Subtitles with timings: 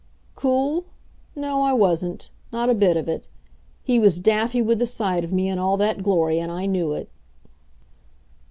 [0.33, 0.85] Cool?
[1.35, 2.31] No, I wasn't.
[2.51, 3.27] Not a bit of it.
[3.83, 6.93] He was daffy with the sight of me in all that glory, and I knew
[6.93, 7.07] it.